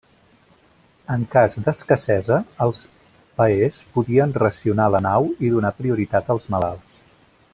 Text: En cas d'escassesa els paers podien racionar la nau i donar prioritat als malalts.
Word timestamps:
En 1.15 1.25
cas 1.35 1.57
d'escassesa 1.67 2.39
els 2.67 2.79
paers 3.41 3.83
podien 3.99 4.35
racionar 4.45 4.89
la 4.95 5.05
nau 5.09 5.31
i 5.49 5.55
donar 5.57 5.75
prioritat 5.83 6.37
als 6.37 6.53
malalts. 6.57 7.01